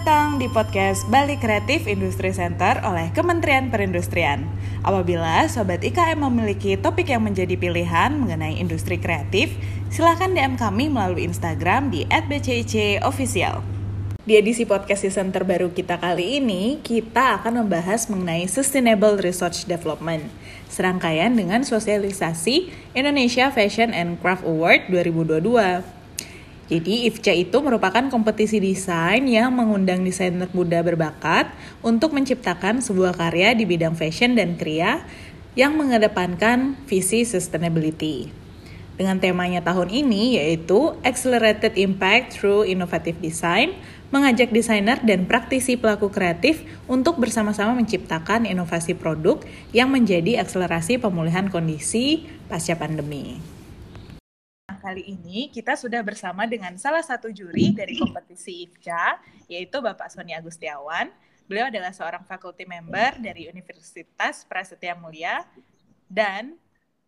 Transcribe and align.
datang 0.00 0.40
di 0.40 0.48
podcast 0.48 1.04
Bali 1.12 1.36
Kreatif 1.36 1.84
Industri 1.84 2.32
Center 2.32 2.80
oleh 2.88 3.12
Kementerian 3.12 3.68
Perindustrian. 3.68 4.48
Apabila 4.80 5.44
Sobat 5.44 5.84
IKM 5.84 6.24
memiliki 6.24 6.72
topik 6.80 7.12
yang 7.12 7.20
menjadi 7.20 7.52
pilihan 7.60 8.16
mengenai 8.16 8.56
industri 8.56 8.96
kreatif, 8.96 9.52
silahkan 9.92 10.32
DM 10.32 10.56
kami 10.56 10.88
melalui 10.88 11.28
Instagram 11.28 11.92
di 11.92 12.08
@bcic_official. 12.08 13.60
Di 14.24 14.40
edisi 14.40 14.64
podcast 14.64 15.04
season 15.04 15.36
terbaru 15.36 15.68
kita 15.68 16.00
kali 16.00 16.40
ini, 16.40 16.80
kita 16.80 17.36
akan 17.36 17.68
membahas 17.68 18.08
mengenai 18.08 18.48
Sustainable 18.48 19.20
Research 19.20 19.68
Development, 19.68 20.32
serangkaian 20.72 21.36
dengan 21.36 21.60
sosialisasi 21.60 22.72
Indonesia 22.96 23.52
Fashion 23.52 23.92
and 23.92 24.16
Craft 24.24 24.48
Award 24.48 24.88
2022. 24.88 25.99
Jadi 26.70 27.10
IFCA 27.10 27.34
itu 27.34 27.58
merupakan 27.58 28.06
kompetisi 28.06 28.62
desain 28.62 29.26
yang 29.26 29.50
mengundang 29.50 30.06
desainer 30.06 30.46
muda 30.54 30.86
berbakat 30.86 31.50
untuk 31.82 32.14
menciptakan 32.14 32.78
sebuah 32.78 33.18
karya 33.18 33.58
di 33.58 33.66
bidang 33.66 33.98
fashion 33.98 34.38
dan 34.38 34.54
kria 34.54 35.02
yang 35.58 35.74
mengedepankan 35.74 36.78
visi 36.86 37.26
sustainability. 37.26 38.30
Dengan 38.94 39.18
temanya 39.18 39.66
tahun 39.66 39.90
ini 39.90 40.38
yaitu 40.38 40.94
Accelerated 41.02 41.74
Impact 41.74 42.38
Through 42.38 42.70
Innovative 42.70 43.18
Design, 43.18 43.74
mengajak 44.14 44.54
desainer 44.54 45.02
dan 45.02 45.26
praktisi 45.26 45.74
pelaku 45.74 46.06
kreatif 46.06 46.62
untuk 46.86 47.18
bersama-sama 47.18 47.74
menciptakan 47.74 48.46
inovasi 48.46 48.94
produk 48.94 49.42
yang 49.74 49.90
menjadi 49.90 50.38
akselerasi 50.38 51.02
pemulihan 51.02 51.50
kondisi 51.50 52.30
pasca 52.46 52.78
pandemi 52.78 53.59
kali 54.80 55.04
ini 55.04 55.52
kita 55.52 55.76
sudah 55.76 56.00
bersama 56.00 56.48
dengan 56.48 56.72
salah 56.80 57.04
satu 57.04 57.28
juri 57.28 57.76
dari 57.76 58.00
kompetisi 58.00 58.64
IFCA, 58.64 59.20
yaitu 59.44 59.76
Bapak 59.84 60.08
Sony 60.08 60.32
Agustiawan. 60.32 61.12
Beliau 61.44 61.68
adalah 61.68 61.92
seorang 61.92 62.24
faculty 62.24 62.64
member 62.64 63.20
dari 63.20 63.44
Universitas 63.52 64.48
Prasetya 64.48 64.96
Mulia 64.96 65.44
dan 66.08 66.56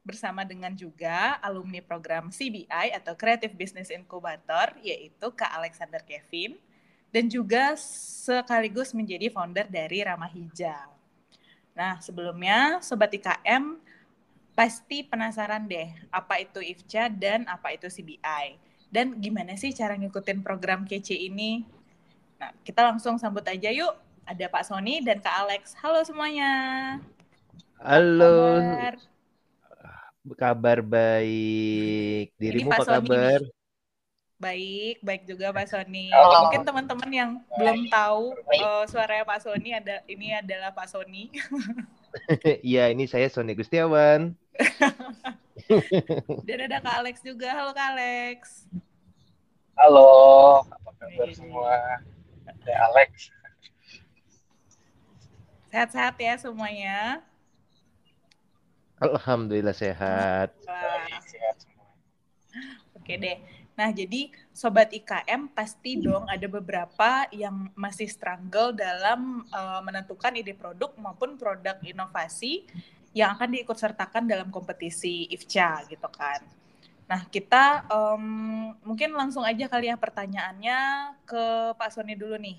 bersama 0.05 0.45
dengan 0.45 0.75
juga 0.77 1.41
alumni 1.41 1.81
program 1.81 2.29
CBI 2.29 2.93
atau 2.93 3.17
Creative 3.17 3.55
Business 3.55 3.89
Incubator, 3.89 4.77
yaitu 4.85 5.33
Kak 5.33 5.57
Alexander 5.57 6.03
Kevin, 6.05 6.61
dan 7.09 7.31
juga 7.31 7.73
sekaligus 7.81 8.93
menjadi 8.93 9.33
founder 9.33 9.65
dari 9.71 10.05
Ramah 10.05 10.29
Hijau. 10.29 10.91
Nah, 11.73 12.03
sebelumnya 12.05 12.85
Sobat 12.85 13.15
IKM 13.15 13.81
pasti 14.53 15.01
penasaran 15.05 15.65
deh 15.65 15.89
apa 16.13 16.45
itu 16.45 16.61
IFCA 16.61 17.09
dan 17.09 17.49
apa 17.49 17.73
itu 17.73 17.89
CBI. 17.89 18.61
Dan 18.93 19.17
gimana 19.25 19.57
sih 19.57 19.73
cara 19.73 19.97
ngikutin 19.97 20.45
program 20.45 20.85
kece 20.85 21.17
ini? 21.17 21.65
Nah, 22.37 22.53
kita 22.61 22.85
langsung 22.85 23.17
sambut 23.17 23.45
aja 23.49 23.73
yuk. 23.73 23.97
Ada 24.29 24.47
Pak 24.53 24.69
Sony 24.69 25.01
dan 25.01 25.19
Kak 25.25 25.49
Alex. 25.49 25.73
Halo 25.81 26.05
semuanya. 26.05 26.53
Halo. 27.81 28.61
Kabar? 28.61 28.95
kabar 30.39 30.79
baik. 30.87 32.31
Dirimu 32.39 32.71
apa 32.71 33.01
kabar? 33.01 33.41
Nih. 33.43 33.51
Baik, 34.39 34.97
baik 35.03 35.23
juga 35.27 35.55
Pak 35.55 35.67
Sony. 35.71 36.13
Halo. 36.13 36.47
Mungkin 36.47 36.63
teman-teman 36.63 37.11
yang 37.11 37.31
belum 37.57 37.89
tahu 37.89 38.37
uh, 38.61 38.85
suaranya 38.87 39.25
Pak 39.25 39.41
Sony 39.43 39.71
ada 39.73 40.05
ini 40.07 40.37
adalah 40.37 40.71
Pak 40.71 40.87
Sony. 40.91 41.33
Iya, 42.61 42.93
ini 42.93 43.09
saya 43.09 43.29
Sony 43.33 43.57
Gustiawan. 43.57 44.37
Dan 46.49 46.59
ada 46.69 46.79
Kak 46.85 46.97
Alex 47.01 47.25
juga. 47.25 47.49
Halo 47.53 47.73
Kak 47.73 47.89
Alex. 47.97 48.69
Halo, 49.73 50.13
apa 50.69 50.91
kabar 51.01 51.29
semua? 51.33 51.75
Ada 52.45 52.73
Alex. 52.93 53.33
Sehat-sehat 55.73 56.21
ya 56.21 56.37
semuanya. 56.37 57.25
Alhamdulillah 59.01 59.75
sehat. 59.75 60.53
sehat 61.25 61.57
semua. 61.59 61.89
Oke 62.95 63.17
deh. 63.17 63.41
Nah, 63.73 63.89
jadi 63.89 64.29
sobat 64.53 64.93
IKM 64.93 65.49
pasti 65.57 65.97
dong 65.97 66.29
ada 66.29 66.45
beberapa 66.45 67.25
yang 67.33 67.73
masih 67.73 68.05
struggle 68.05 68.77
dalam 68.77 69.49
uh, 69.49 69.81
menentukan 69.81 70.37
ide 70.37 70.53
produk 70.53 70.93
maupun 71.01 71.41
produk 71.41 71.81
inovasi 71.81 72.69
yang 73.13 73.37
akan 73.37 73.49
diikut 73.53 73.77
sertakan 73.77 74.25
dalam 74.25 74.49
kompetisi 74.49 75.29
IFCA 75.29 75.85
gitu 75.89 76.09
kan. 76.09 76.41
Nah, 77.13 77.29
kita 77.29 77.85
um, 77.93 78.73
mungkin 78.89 79.13
langsung 79.13 79.45
aja 79.45 79.69
kali 79.69 79.93
ya 79.93 80.01
pertanyaannya 80.01 80.79
ke 81.29 81.77
Pak 81.77 81.93
Sony 81.93 82.17
dulu 82.17 82.41
nih. 82.41 82.57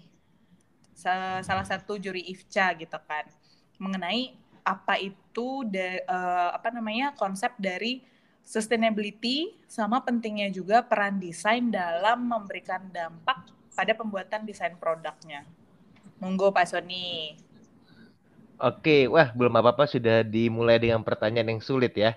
Salah 0.93 1.65
satu 1.65 1.97
juri 1.97 2.21
IFCA 2.29 2.77
gitu 2.77 2.97
kan. 3.01 3.25
Mengenai 3.81 4.37
apa 4.63 4.95
itu 5.01 5.65
uh, 5.65 6.49
apa 6.53 6.69
namanya 6.69 7.17
konsep 7.17 7.51
dari 7.57 8.05
sustainability 8.45 9.57
sama 9.65 10.05
pentingnya 10.05 10.53
juga 10.53 10.85
peran 10.85 11.17
desain 11.17 11.67
dalam 11.73 12.27
memberikan 12.27 12.79
dampak 12.93 13.49
pada 13.73 13.97
pembuatan 13.97 14.45
desain 14.45 14.77
produknya. 14.77 15.47
Monggo 16.21 16.53
Pak 16.53 16.69
Sony. 16.69 17.35
Oke, 18.63 19.11
wah 19.11 19.27
belum 19.35 19.59
apa-apa 19.59 19.83
sudah 19.83 20.23
dimulai 20.23 20.79
dengan 20.79 21.03
pertanyaan 21.03 21.51
yang 21.51 21.59
sulit 21.59 21.91
ya. 21.99 22.15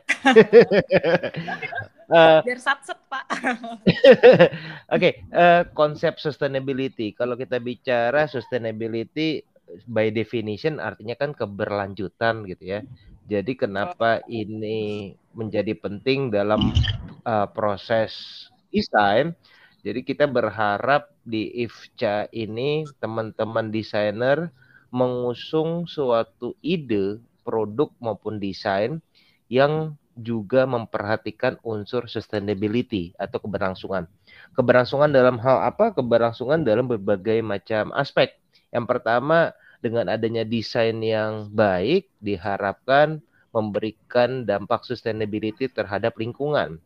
uh, 2.06 2.38
Biar 2.46 2.60
satset 2.62 2.94
Pak. 3.10 3.26
Oke, 3.34 3.58
okay, 4.94 5.12
uh, 5.34 5.42
eh, 5.42 5.62
konsep 5.74 6.22
sustainability. 6.22 7.10
Kalau 7.18 7.34
kita 7.34 7.58
bicara 7.58 8.30
sustainability 8.30 9.42
by 9.90 10.14
definition 10.14 10.78
artinya 10.78 11.18
kan 11.18 11.34
keberlanjutan 11.34 12.46
gitu 12.46 12.78
ya. 12.78 12.80
Jadi 13.26 13.58
kenapa 13.58 14.22
ini 14.30 15.18
menjadi 15.34 15.74
penting 15.74 16.30
dalam 16.30 16.70
uh, 17.26 17.50
proses 17.50 18.46
desain? 18.70 19.34
Jadi 19.82 20.06
kita 20.06 20.30
berharap 20.30 21.10
di 21.26 21.66
IFCA 21.66 22.30
ini 22.30 22.86
teman-teman 23.02 23.74
desainer 23.74 24.54
mengusung 24.96 25.84
suatu 25.84 26.56
ide, 26.64 27.20
produk 27.44 27.92
maupun 28.00 28.40
desain 28.40 29.04
yang 29.52 29.94
juga 30.16 30.64
memperhatikan 30.64 31.60
unsur 31.60 32.08
sustainability 32.08 33.12
atau 33.20 33.36
keberlangsungan. 33.36 34.08
Keberlangsungan 34.56 35.12
dalam 35.12 35.36
hal 35.36 35.68
apa? 35.68 35.92
Keberlangsungan 35.92 36.64
dalam 36.64 36.88
berbagai 36.88 37.44
macam 37.44 37.92
aspek. 37.92 38.32
Yang 38.72 38.86
pertama, 38.88 39.52
dengan 39.84 40.08
adanya 40.08 40.42
desain 40.42 40.96
yang 41.04 41.52
baik 41.52 42.08
diharapkan 42.24 43.20
memberikan 43.52 44.48
dampak 44.48 44.88
sustainability 44.88 45.68
terhadap 45.68 46.16
lingkungan. 46.16 46.80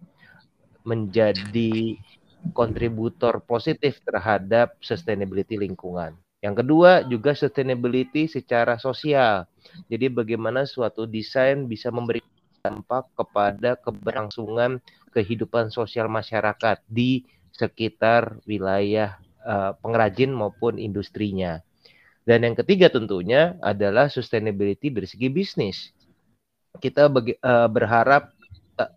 Menjadi 0.83 2.03
kontributor 2.51 3.39
positif 3.47 4.03
terhadap 4.03 4.75
sustainability 4.83 5.55
lingkungan. 5.55 6.19
Yang 6.41 6.65
kedua 6.65 7.05
juga 7.05 7.37
sustainability 7.37 8.25
secara 8.25 8.81
sosial. 8.81 9.45
Jadi 9.93 10.09
bagaimana 10.09 10.65
suatu 10.65 11.05
desain 11.05 11.69
bisa 11.69 11.93
memberi 11.93 12.25
dampak 12.65 13.13
kepada 13.17 13.77
keberlangsungan 13.77 14.81
kehidupan 15.13 15.69
sosial 15.69 16.09
masyarakat 16.09 16.81
di 16.89 17.25
sekitar 17.53 18.41
wilayah 18.49 19.21
uh, 19.45 19.77
pengrajin 19.85 20.33
maupun 20.33 20.81
industrinya. 20.81 21.61
Dan 22.25 22.45
yang 22.45 22.57
ketiga 22.57 22.93
tentunya 22.93 23.57
adalah 23.61 24.09
sustainability 24.09 24.93
dari 24.93 25.09
segi 25.09 25.29
bisnis. 25.29 25.93
Kita 26.79 27.11
bagi, 27.11 27.37
uh, 27.41 27.69
berharap 27.69 28.33
uh, 28.81 28.93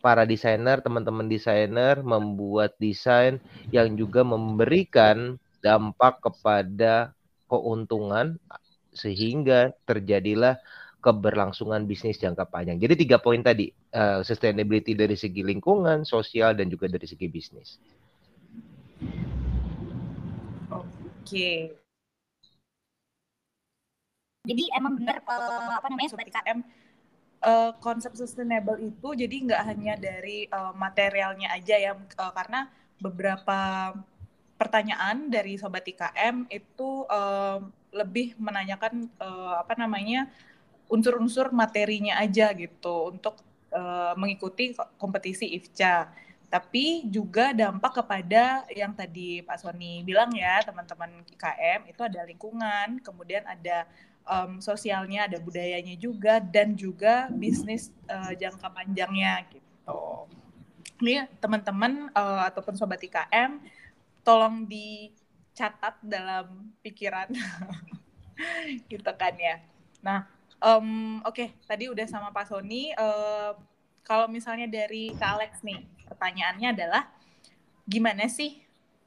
para 0.00 0.24
desainer, 0.24 0.80
teman-teman 0.80 1.26
desainer 1.28 2.00
membuat 2.00 2.76
desain 2.80 3.42
yang 3.74 3.92
juga 3.98 4.22
memberikan 4.22 5.36
dampak 5.62 6.18
kepada 6.20 7.14
keuntungan 7.46 8.36
sehingga 8.92 9.72
terjadilah 9.88 10.60
keberlangsungan 11.02 11.86
bisnis 11.86 12.20
jangka 12.20 12.46
panjang. 12.46 12.78
Jadi 12.78 13.06
tiga 13.06 13.18
poin 13.18 13.42
tadi, 13.42 13.70
uh, 13.94 14.22
sustainability 14.22 14.94
dari 14.94 15.18
segi 15.18 15.42
lingkungan, 15.42 16.06
sosial, 16.06 16.54
dan 16.54 16.70
juga 16.70 16.86
dari 16.86 17.06
segi 17.08 17.26
bisnis. 17.26 17.78
Oke. 20.70 21.74
Jadi 24.42 24.64
emang 24.74 24.98
benar 24.98 25.22
uh, 25.26 25.78
apa 25.78 25.86
namanya 25.90 26.14
sobat 26.14 26.26
IKM 26.26 26.66
uh, 27.46 27.70
konsep 27.82 28.14
sustainable 28.14 28.78
itu 28.78 29.08
jadi 29.14 29.36
nggak 29.50 29.62
hanya 29.66 29.94
dari 29.98 30.46
uh, 30.50 30.74
materialnya 30.74 31.50
aja 31.54 31.76
ya 31.78 31.92
uh, 31.94 32.32
karena 32.34 32.70
beberapa 33.02 33.90
pertanyaan 34.62 35.26
dari 35.26 35.58
sobat 35.58 35.82
IKM 35.82 36.46
itu 36.46 37.02
uh, 37.10 37.58
lebih 37.90 38.38
menanyakan 38.38 39.10
uh, 39.18 39.58
apa 39.58 39.74
namanya 39.74 40.30
unsur-unsur 40.86 41.50
materinya 41.50 42.22
aja 42.22 42.54
gitu 42.54 43.10
untuk 43.10 43.42
uh, 43.74 44.14
mengikuti 44.14 44.78
kompetisi 45.02 45.50
IFCA. 45.58 46.06
tapi 46.52 47.08
juga 47.08 47.56
dampak 47.56 48.04
kepada 48.04 48.68
yang 48.68 48.92
tadi 48.92 49.40
Pak 49.40 49.56
Sony 49.56 50.04
bilang 50.04 50.28
ya 50.36 50.60
teman-teman 50.60 51.24
IKM 51.24 51.88
itu 51.88 52.04
ada 52.04 52.28
lingkungan, 52.28 53.00
kemudian 53.00 53.40
ada 53.48 53.88
um, 54.28 54.60
sosialnya, 54.60 55.24
ada 55.24 55.40
budayanya 55.40 55.96
juga 55.96 56.44
dan 56.44 56.76
juga 56.76 57.32
bisnis 57.32 57.88
uh, 58.04 58.36
jangka 58.36 58.68
panjangnya 58.68 59.48
gitu. 59.48 60.28
Ini 61.00 61.24
teman-teman 61.40 62.12
uh, 62.12 62.52
ataupun 62.52 62.76
sobat 62.76 63.00
IKM 63.00 63.56
tolong 64.22 64.66
dicatat 64.66 65.98
dalam 66.02 66.70
pikiran 66.82 67.30
gitu 68.90 69.10
kan 69.14 69.34
ya. 69.36 69.62
Nah, 70.02 70.26
um, 70.62 71.20
oke 71.22 71.34
okay, 71.34 71.48
tadi 71.66 71.90
udah 71.90 72.06
sama 72.06 72.34
Pak 72.34 72.50
Sony. 72.50 72.94
Uh, 72.94 73.54
kalau 74.02 74.26
misalnya 74.26 74.66
dari 74.66 75.14
Kak 75.14 75.38
Alex 75.38 75.62
nih, 75.62 75.86
pertanyaannya 76.10 76.68
adalah 76.74 77.06
gimana 77.86 78.26
sih 78.26 78.62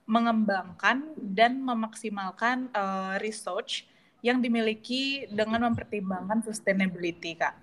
mengembangkan 0.05 1.17
dan 1.17 1.59
memaksimalkan 1.59 2.69
uh, 2.71 3.17
research 3.19 3.89
yang 4.21 4.41
dimiliki 4.41 5.25
dengan 5.29 5.69
mempertimbangkan 5.69 6.45
sustainability, 6.45 7.37
Kak? 7.37 7.53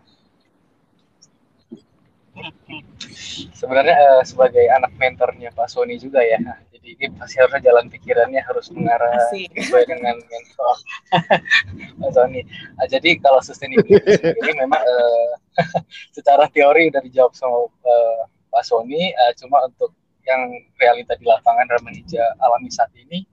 Sebenarnya 3.57 3.97
uh, 3.97 4.23
sebagai 4.23 4.65
anak 4.69 4.93
mentornya 5.01 5.49
Pak 5.57 5.69
Sony 5.73 5.97
juga 5.97 6.21
ya, 6.21 6.39
jadi 6.69 6.89
ini 6.99 7.07
pasti 7.17 7.41
harusnya 7.41 7.63
jalan 7.73 7.87
pikirannya 7.89 8.43
harus 8.45 8.69
mengarah 8.75 9.13
Asik. 9.29 9.49
sesuai 9.57 9.85
dengan 9.89 10.17
mentor 10.21 10.77
Pak 12.01 12.11
Sony. 12.13 12.45
Nah, 12.77 12.87
jadi 12.91 13.11
kalau 13.23 13.41
sustainability 13.41 14.13
ini 14.45 14.53
memang 14.61 14.83
uh, 14.83 15.33
secara 16.17 16.47
teori 16.53 16.93
udah 16.93 17.03
dijawab 17.03 17.33
sama 17.33 17.67
uh, 17.69 18.23
Pak 18.53 18.65
Sony 18.69 19.17
uh, 19.17 19.33
cuma 19.41 19.65
untuk 19.65 19.97
yang 20.23 20.55
realita 20.79 21.19
di 21.19 21.27
lapangan 21.27 21.67
remaja 21.67 22.23
alami 22.39 22.71
saat 22.71 22.95
ini 22.95 23.27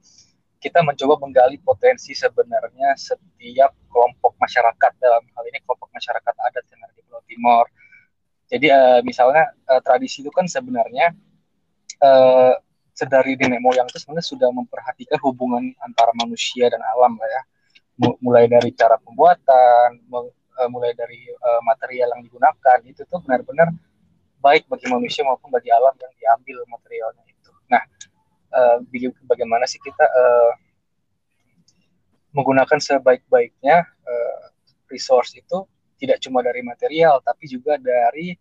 kita 0.60 0.84
mencoba 0.84 1.16
menggali 1.24 1.56
potensi 1.64 2.12
sebenarnya 2.12 2.92
setiap 2.92 3.72
kelompok 3.88 4.36
masyarakat 4.36 4.92
dalam 5.00 5.24
hal 5.32 5.44
ini 5.48 5.58
kelompok 5.64 5.88
masyarakat 5.96 6.34
adat 6.36 6.64
yang 6.68 6.80
ada 6.84 6.92
di 6.92 7.02
Pulau 7.08 7.22
Timor. 7.24 7.66
Jadi 8.50 8.66
uh, 8.66 9.00
misalnya 9.06 9.54
uh, 9.70 9.78
tradisi 9.78 10.26
itu 10.26 10.30
kan 10.34 10.50
sebenarnya 10.50 11.14
uh, 12.02 12.58
sedari 12.90 13.38
nenek 13.38 13.62
moyang 13.62 13.86
itu 13.86 14.02
sebenarnya 14.02 14.26
sudah 14.26 14.50
memperhatikan 14.50 15.16
hubungan 15.22 15.70
antara 15.86 16.10
manusia 16.18 16.66
dan 16.66 16.82
alam 16.82 17.14
lah 17.16 17.30
ya. 17.30 17.42
mulai 18.24 18.48
dari 18.48 18.72
cara 18.72 18.96
pembuatan, 18.96 20.00
mulai 20.72 20.96
dari 20.96 21.28
material 21.68 22.16
yang 22.16 22.24
digunakan 22.24 22.80
itu 22.88 23.04
tuh 23.04 23.20
benar-benar 23.20 23.76
baik 24.40 24.64
bagi 24.72 24.88
manusia 24.88 25.20
maupun 25.20 25.52
bagi 25.52 25.68
alam 25.68 25.92
yang 26.00 26.12
diambil 26.16 26.64
materialnya 26.64 27.24
itu. 27.28 27.52
Nah, 27.68 27.84
uh, 28.56 28.80
bagaimana 29.28 29.68
sih 29.68 29.76
kita 29.84 30.08
menggunakan 32.32 32.80
sebaik-baiknya 32.80 33.84
resource 34.88 35.36
itu 35.36 35.68
tidak 36.00 36.18
cuma 36.24 36.40
dari 36.40 36.64
material 36.64 37.20
tapi 37.20 37.44
juga 37.44 37.76
dari 37.76 38.32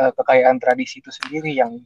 uh, 0.00 0.12
kekayaan 0.16 0.56
tradisi 0.56 1.04
itu 1.04 1.12
sendiri 1.12 1.52
yang 1.52 1.76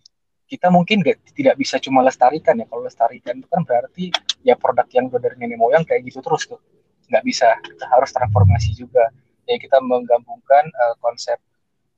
kita 0.45 0.69
mungkin 0.69 1.01
gak, 1.01 1.19
tidak 1.33 1.57
bisa 1.57 1.81
cuma 1.81 2.05
lestarikan 2.05 2.61
ya. 2.61 2.67
Kalau 2.69 2.85
lestarikan 2.85 3.41
itu 3.41 3.49
kan 3.49 3.65
berarti 3.65 4.13
ya 4.45 4.55
produk 4.55 4.87
yang 4.93 5.09
dari 5.09 5.37
nenek 5.41 5.59
moyang 5.59 5.83
kayak 5.83 6.05
gitu 6.05 6.21
terus 6.21 6.45
tuh. 6.45 6.61
Nggak 7.09 7.25
bisa 7.25 7.49
kita 7.65 7.85
harus 7.89 8.11
transformasi 8.13 8.77
juga. 8.77 9.09
Ya 9.45 9.57
kita 9.61 9.81
menggabungkan 9.81 10.65
uh, 10.69 10.95
konsep 11.01 11.37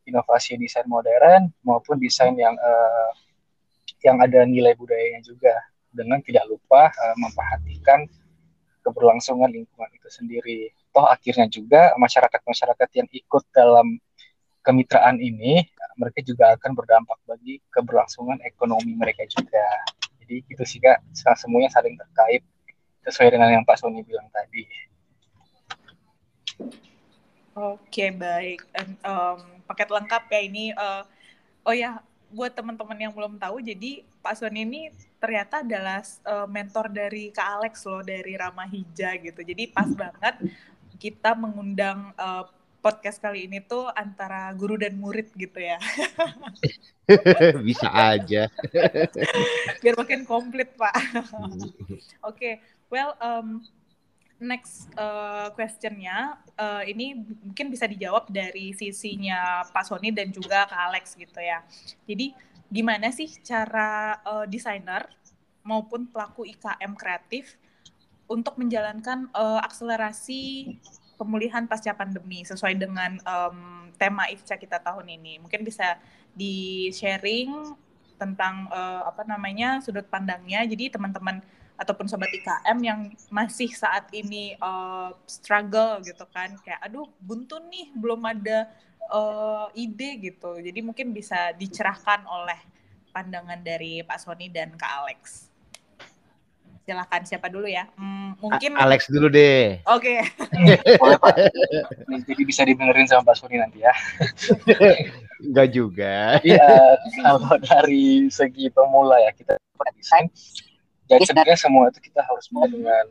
inovasi 0.07 0.59
desain 0.59 0.87
modern 0.87 1.51
maupun 1.67 1.99
desain 1.99 2.35
yang 2.39 2.55
uh, 2.59 3.11
yang 4.03 4.23
ada 4.23 4.47
nilai 4.47 4.75
budayanya 4.79 5.23
juga. 5.27 5.55
Dengan 5.91 6.21
tidak 6.21 6.45
lupa 6.47 6.93
uh, 6.93 7.17
memperhatikan 7.19 8.07
keberlangsungan 8.87 9.51
lingkungan 9.51 9.91
itu 9.91 10.09
sendiri. 10.11 10.61
Toh 10.97 11.05
akhirnya 11.05 11.45
juga 11.53 11.93
masyarakat-masyarakat 12.01 12.89
yang 12.97 13.09
ikut 13.13 13.45
dalam 13.53 14.01
kemitraan 14.65 15.21
ini 15.21 15.61
mereka 16.01 16.25
juga 16.25 16.57
akan 16.57 16.73
berdampak 16.73 17.21
bagi 17.29 17.61
keberlangsungan 17.69 18.41
ekonomi 18.41 18.97
mereka 18.97 19.29
juga. 19.29 19.85
Jadi 20.25 20.41
itu 20.49 20.65
sih 20.65 20.81
kak, 20.81 21.05
semuanya 21.37 21.69
saling 21.69 22.01
terkait 22.01 22.41
sesuai 23.05 23.37
dengan 23.37 23.61
yang 23.61 23.65
Pak 23.69 23.77
Sony 23.77 24.01
bilang 24.09 24.25
tadi. 24.33 24.65
Oke 27.53 28.09
baik, 28.17 28.65
And, 28.73 28.97
um, 29.05 29.41
paket 29.69 29.89
lengkap 29.93 30.23
ya 30.33 30.41
ini. 30.41 30.73
Uh, 30.73 31.05
oh 31.69 31.77
ya, 31.77 32.01
buat 32.33 32.53
teman-teman 32.53 32.99
yang 32.99 33.13
belum 33.13 33.39
tahu, 33.39 33.63
jadi 33.63 34.05
Pak 34.21 34.35
Sony 34.37 34.67
ini 34.67 34.91
ternyata 35.23 35.63
adalah 35.63 36.03
uh, 36.27 36.45
mentor 36.51 36.91
dari 36.91 37.31
Kak 37.31 37.49
Alex 37.61 37.87
loh 37.87 38.03
dari 38.03 38.35
Rama 38.35 38.67
Hija 38.67 39.15
gitu. 39.23 39.41
Jadi 39.41 39.71
pas 39.71 39.89
banget 39.89 40.35
kita 40.97 41.37
mengundang 41.37 42.13
uh, 42.17 42.49
podcast 42.87 43.19
kali 43.19 43.51
ini 43.51 43.59
tuh 43.67 43.91
antara 43.99 44.55
guru 44.55 44.79
dan 44.79 44.95
murid 44.95 45.35
gitu 45.35 45.59
ya. 45.59 45.75
Bisa 47.67 47.91
aja. 47.91 48.47
Biar 49.83 49.99
makin 49.99 50.23
komplit 50.23 50.71
Pak. 50.79 50.95
Oke, 50.95 51.51
okay. 52.23 52.55
well 52.87 53.19
um, 53.19 53.67
next 54.39 54.87
uh, 54.95 55.51
questionnya 55.59 56.39
uh, 56.55 56.87
ini 56.87 57.19
mungkin 57.43 57.75
bisa 57.75 57.91
dijawab 57.91 58.31
dari 58.31 58.71
sisinya 58.71 59.67
Pak 59.67 59.91
Sony 59.91 60.15
dan 60.15 60.31
juga 60.31 60.71
Kak 60.71 60.83
Alex 60.95 61.19
gitu 61.19 61.43
ya. 61.43 61.67
Jadi 62.07 62.39
gimana 62.71 63.11
sih 63.11 63.27
cara 63.43 64.23
uh, 64.23 64.47
desainer 64.47 65.11
maupun 65.67 66.07
pelaku 66.07 66.47
IKM 66.47 66.95
kreatif 66.95 67.59
untuk 68.27 68.59
menjalankan 68.59 69.31
uh, 69.33 69.63
akselerasi 69.63 70.75
pemulihan 71.17 71.65
pasca 71.65 71.97
pandemi 71.97 72.45
sesuai 72.45 72.77
dengan 72.77 73.17
um, 73.25 73.89
tema 73.97 74.29
IFCA 74.29 74.61
kita 74.61 74.83
tahun 74.83 75.09
ini. 75.09 75.41
Mungkin 75.41 75.65
bisa 75.65 75.97
di 76.37 76.91
sharing 76.93 77.73
tentang 78.21 78.69
uh, 78.69 79.09
apa 79.09 79.25
namanya 79.25 79.81
sudut 79.81 80.05
pandangnya. 80.11 80.67
Jadi 80.69 80.93
teman-teman 80.93 81.41
ataupun 81.77 82.09
sobat 82.09 82.33
IKM 82.33 82.79
yang 82.81 83.01
masih 83.29 83.69
saat 83.69 84.09
ini 84.17 84.57
uh, 84.61 85.13
struggle 85.29 86.01
gitu 86.01 86.25
kan 86.33 86.57
kayak 86.65 86.81
aduh 86.81 87.05
buntu 87.21 87.61
nih 87.69 87.93
belum 87.93 88.25
ada 88.25 88.73
uh, 89.13 89.69
ide 89.77 90.17
gitu 90.25 90.57
jadi 90.57 90.81
mungkin 90.81 91.13
bisa 91.13 91.53
dicerahkan 91.53 92.25
oleh 92.25 92.57
pandangan 93.13 93.61
dari 93.61 94.01
Pak 94.01 94.19
Sony 94.25 94.49
dan 94.49 94.73
Kak 94.81 95.05
Alex 95.05 95.53
silahkan 96.87 97.27
siapa 97.27 97.51
dulu 97.51 97.67
ya? 97.67 97.91
Hmm, 97.99 98.39
mungkin 98.39 98.79
A 98.79 98.87
Alex 98.87 99.11
dulu 99.11 99.27
deh. 99.27 99.83
Oke. 99.91 100.23
Okay. 100.23 100.95
boleh 101.03 101.19
Pak. 101.19 101.35
Jadi 102.31 102.43
bisa 102.47 102.63
dibenerin 102.63 103.11
sama 103.11 103.27
Pak 103.27 103.43
Sony 103.43 103.59
nanti 103.59 103.83
ya. 103.83 103.91
Enggak 105.51 105.69
juga. 105.75 106.39
Iya, 106.47 106.95
kalau 107.27 107.59
dari 107.59 108.31
segi 108.31 108.71
pemula 108.71 109.19
ya 109.19 109.35
kita 109.35 109.59
desain. 109.99 110.31
Jadi 111.11 111.27
sebenarnya 111.27 111.59
semua 111.59 111.91
itu 111.91 111.99
kita 111.99 112.23
harus 112.23 112.47
mulai 112.55 112.71
dengan 112.71 113.07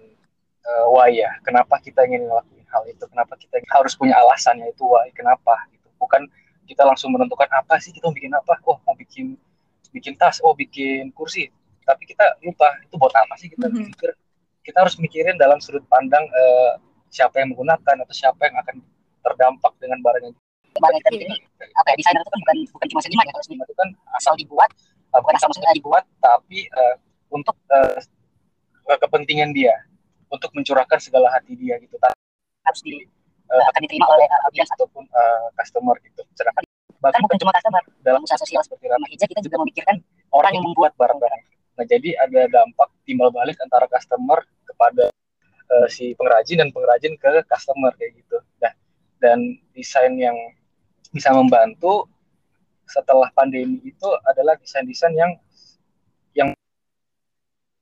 uh, 0.63 0.96
why 0.96 1.12
ya. 1.12 1.36
Kenapa 1.44 1.75
kita 1.84 2.08
ingin 2.08 2.32
ngelakuin 2.32 2.63
hal 2.72 2.84
itu? 2.88 3.03
Kenapa 3.12 3.36
kita 3.36 3.60
harus 3.75 3.91
punya 4.00 4.15
alasannya 4.15 4.72
itu 4.72 4.88
why 4.88 5.12
kenapa 5.12 5.67
gitu? 5.75 5.91
Bukan 6.00 6.32
kita 6.63 6.88
langsung 6.88 7.12
menentukan 7.12 7.51
apa 7.51 7.75
sih 7.84 7.91
kita 7.91 8.08
mau 8.08 8.15
bikin 8.15 8.32
apa? 8.32 8.55
Oh 8.63 8.79
mau 8.88 8.96
bikin 8.96 9.36
bikin 9.91 10.15
tas 10.15 10.39
oh 10.44 10.55
bikin 10.55 11.12
kursi 11.12 11.51
tapi 11.86 12.04
kita 12.10 12.25
lupa 12.42 12.70
itu 12.82 12.96
buat 12.98 13.13
apa 13.13 13.34
sih 13.38 13.48
kita 13.54 13.70
mm 13.70 13.74
-hmm. 13.77 14.13
kita 14.65 14.77
harus 14.82 14.98
mikirin 14.98 15.38
dalam 15.38 15.62
sudut 15.62 15.86
pandang 15.88 16.25
uh, 16.25 16.82
siapa 17.13 17.39
yang 17.39 17.54
menggunakan 17.54 17.96
atau 18.01 18.13
siapa 18.13 18.42
yang 18.50 18.58
akan 18.60 18.75
terdampak 19.22 19.74
dengan 19.77 20.01
barang 20.01 20.24
yang 20.25 20.36
barang 20.82 21.00
ini 21.15 21.38
apa 21.77 21.88
ya 21.94 21.96
desainer 22.01 22.22
itu 22.22 22.32
kan 22.34 22.39
bukan 22.44 22.58
bukan 22.75 22.88
cuma 22.92 23.01
seniman 23.06 23.25
ya 23.30 23.32
kalau 23.32 23.46
seniman 23.48 23.65
itu 23.70 23.77
kan 23.77 23.89
asal 24.18 24.34
dibuat 24.36 24.70
uh, 25.13 25.20
bukan 25.24 25.34
asal 25.38 25.48
maksudnya 25.48 25.77
dibuat 25.77 26.04
tapi 26.20 26.68
uh, 26.75 26.96
untuk 27.32 27.56
uh, 27.72 27.96
kepentingan 28.86 29.50
dia 29.56 29.74
untuk 30.30 30.51
mencurahkan 30.54 31.00
segala 31.01 31.32
hati 31.34 31.56
dia 31.58 31.77
gitu. 31.82 31.96
Harus 32.65 32.82
di 32.82 33.06
uh, 33.50 33.63
akan 33.74 33.80
diterima 33.86 34.06
oleh 34.10 34.27
audiens. 34.46 34.70
ataupun 34.75 35.04
uh, 35.10 35.48
customer 35.58 35.96
gitu. 36.04 36.22
Sedangkan 36.34 36.63
bahkan 37.00 37.22
bukan 37.22 37.38
cuma 37.38 37.51
customer 37.54 37.82
dalam 38.01 38.22
usaha 38.22 38.39
sosial 38.39 38.62
seperti 38.65 38.89
Rama 38.89 39.06
Hijab 39.10 39.30
kita 39.30 39.42
juga 39.46 39.62
memikirkan 39.62 39.96
orang 40.34 40.58
yang 40.58 40.65
membuat 40.65 40.98
barang-barang 40.98 41.42
jadi 41.95 42.09
ada 42.19 42.41
dampak 42.51 42.91
timbal 43.07 43.31
balik 43.31 43.55
antara 43.63 43.87
customer 43.87 44.43
kepada 44.67 45.09
uh, 45.71 45.87
si 45.87 46.11
pengrajin 46.19 46.61
dan 46.61 46.69
pengrajin 46.75 47.15
ke 47.15 47.41
customer 47.47 47.95
kayak 47.95 48.19
gitu. 48.19 48.37
Nah 48.59 48.73
dan 49.23 49.39
desain 49.71 50.13
yang 50.19 50.35
bisa 51.15 51.31
membantu 51.31 52.05
setelah 52.85 53.31
pandemi 53.33 53.81
itu 53.81 54.09
adalah 54.29 54.53
desain-desain 54.59 55.15
yang 55.15 55.33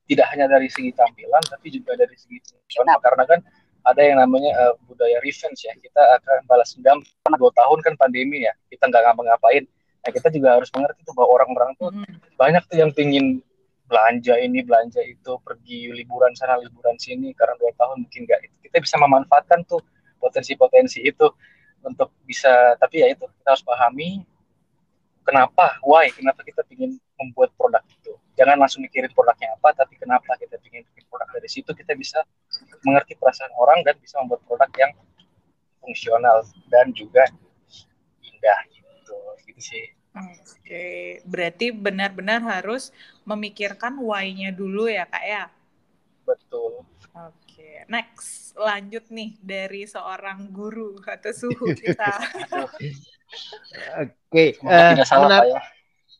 tidak 0.04 0.28
hanya 0.36 0.46
dari 0.52 0.68
segi 0.68 0.92
tampilan 0.94 1.42
tapi 1.48 1.68
juga 1.72 1.96
dari 1.96 2.14
segi 2.14 2.38
fungsional. 2.44 3.00
Karena 3.00 3.24
kan 3.26 3.40
ada 3.84 4.02
yang 4.04 4.18
namanya 4.20 4.52
uh, 4.56 4.74
budaya 4.88 5.20
revenge 5.24 5.64
ya. 5.64 5.74
Kita 5.80 6.02
akan 6.22 6.40
balas 6.48 6.76
dendam 6.76 7.00
dua 7.40 7.52
tahun 7.56 7.80
kan 7.84 7.94
pandemi 7.96 8.44
ya. 8.44 8.54
Kita 8.68 8.88
nggak 8.92 9.02
ngapa-ngapain. 9.12 9.64
Nah 10.04 10.10
kita 10.12 10.28
juga 10.30 10.60
harus 10.60 10.70
mengerti 10.76 11.02
tuh 11.08 11.16
bahwa 11.16 11.30
orang-orang 11.40 11.72
tuh 11.80 11.90
hmm. 11.92 12.36
banyak 12.36 12.64
tuh 12.68 12.78
yang 12.80 12.92
pingin 12.92 13.40
belanja 13.88 14.40
ini 14.40 14.64
belanja 14.64 15.04
itu 15.04 15.38
pergi 15.44 15.92
liburan 15.92 16.32
sana 16.34 16.58
liburan 16.60 16.96
sini 16.96 17.36
karena 17.36 17.54
dua 17.60 17.72
tahun 17.76 18.08
mungkin 18.08 18.24
nggak 18.26 18.40
kita 18.64 18.78
bisa 18.80 18.96
memanfaatkan 18.98 19.68
tuh 19.68 19.84
potensi-potensi 20.18 21.04
itu 21.04 21.28
untuk 21.84 22.16
bisa 22.24 22.80
tapi 22.80 23.04
ya 23.04 23.12
itu 23.12 23.28
kita 23.28 23.48
harus 23.54 23.64
pahami 23.68 24.24
kenapa 25.28 25.80
why 25.84 26.08
kenapa 26.16 26.42
kita 26.48 26.64
ingin 26.72 26.96
membuat 27.20 27.56
produk 27.56 27.84
itu. 27.88 28.14
Jangan 28.36 28.58
langsung 28.60 28.82
mikirin 28.84 29.12
produknya 29.14 29.54
apa 29.56 29.72
tapi 29.72 29.96
kenapa 29.96 30.36
kita 30.36 30.58
ingin 30.68 30.84
bikin 30.92 31.06
produk. 31.08 31.30
Dari 31.32 31.50
situ 31.50 31.72
kita 31.72 31.94
bisa 31.96 32.20
mengerti 32.84 33.16
perasaan 33.16 33.54
orang 33.56 33.86
dan 33.88 33.96
bisa 34.02 34.20
membuat 34.20 34.42
produk 34.44 34.72
yang 34.76 34.92
fungsional 35.80 36.44
dan 36.68 36.92
juga 36.92 37.24
indah 38.20 38.60
gitu. 38.74 39.16
Gitu 39.48 39.62
sih 39.62 39.86
Oke, 40.14 41.20
berarti 41.26 41.74
benar-benar 41.74 42.38
harus 42.46 42.94
memikirkan 43.26 43.98
why-nya 43.98 44.54
dulu 44.54 44.86
ya 44.86 45.10
kak 45.10 45.26
ya? 45.26 45.44
Betul. 46.22 46.86
Oke, 47.14 47.86
next 47.90 48.54
lanjut 48.54 49.10
nih 49.10 49.34
dari 49.42 49.90
seorang 49.90 50.54
guru 50.54 51.02
atau 51.02 51.34
suhu 51.34 51.74
kita. 51.74 52.14
Oke, 54.06 54.62
uh, 54.62 54.94
tidak 54.94 55.10
salah 55.10 55.42
menar- 55.42 55.50
ya. 55.50 55.62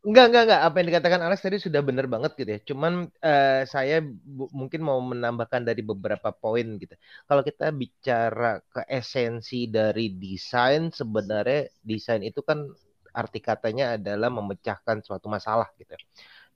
Enggak, 0.04 0.26
enggak, 0.28 0.44
enggak. 0.44 0.62
Apa 0.68 0.76
yang 0.84 0.88
dikatakan 0.92 1.22
Alex 1.24 1.40
tadi 1.40 1.58
sudah 1.64 1.80
benar 1.80 2.12
banget 2.12 2.36
gitu 2.36 2.50
ya. 2.52 2.60
Cuman 2.68 3.08
uh, 3.08 3.62
saya 3.64 4.04
mungkin 4.52 4.84
mau 4.84 5.00
menambahkan 5.00 5.64
dari 5.64 5.80
beberapa 5.80 6.36
poin 6.36 6.76
gitu. 6.76 6.92
Kalau 7.24 7.40
kita 7.40 7.72
bicara 7.72 8.60
ke 8.68 8.84
esensi 8.92 9.72
dari 9.72 10.12
desain, 10.12 10.92
sebenarnya 10.92 11.72
desain 11.88 12.20
itu 12.20 12.44
kan 12.44 12.68
arti 13.14 13.40
katanya 13.40 13.96
adalah 13.96 14.34
memecahkan 14.34 15.06
suatu 15.06 15.30
masalah 15.30 15.70
gitu. 15.78 15.94